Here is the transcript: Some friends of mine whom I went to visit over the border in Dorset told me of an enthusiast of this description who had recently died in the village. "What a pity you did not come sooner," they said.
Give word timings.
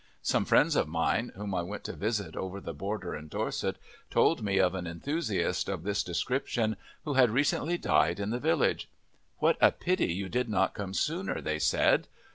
Some 0.23 0.45
friends 0.45 0.75
of 0.75 0.87
mine 0.87 1.31
whom 1.35 1.53
I 1.53 1.61
went 1.61 1.83
to 1.83 1.93
visit 1.93 2.35
over 2.35 2.59
the 2.59 2.73
border 2.73 3.15
in 3.15 3.27
Dorset 3.27 3.75
told 4.09 4.41
me 4.41 4.57
of 4.57 4.73
an 4.73 4.87
enthusiast 4.87 5.69
of 5.69 5.83
this 5.83 6.01
description 6.01 6.75
who 7.05 7.13
had 7.13 7.29
recently 7.29 7.77
died 7.77 8.19
in 8.19 8.31
the 8.31 8.39
village. 8.39 8.89
"What 9.37 9.57
a 9.61 9.71
pity 9.71 10.11
you 10.11 10.27
did 10.27 10.49
not 10.49 10.73
come 10.73 10.95
sooner," 10.95 11.39
they 11.39 11.59
said. 11.59 12.07